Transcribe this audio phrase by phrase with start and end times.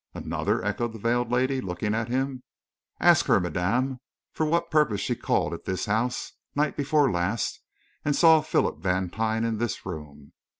[0.15, 2.41] "Another?" echoed the veiled lady, looking at him.
[2.99, 3.99] "Ask her, madame,
[4.33, 7.59] for what purpose she called at this house, night before last,
[8.03, 10.33] and saw Philip Vantine in this room."